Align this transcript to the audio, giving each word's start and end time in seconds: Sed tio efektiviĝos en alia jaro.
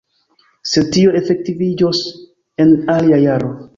Sed 0.69 0.87
tio 0.95 1.13
efektiviĝos 1.21 2.01
en 2.65 2.73
alia 2.95 3.21
jaro. 3.27 3.53